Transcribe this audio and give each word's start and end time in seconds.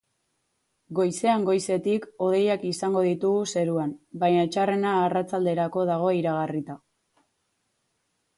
Goizean 0.99 1.43
goizetik, 1.49 2.07
hodeiak 2.27 2.65
izango 2.69 3.03
ditugu 3.09 3.43
zeruan, 3.53 3.93
baina 4.25 4.47
txarrena 4.57 4.95
arratsalderako 5.03 5.85
dago 5.93 6.11
iragarrita. 6.23 6.81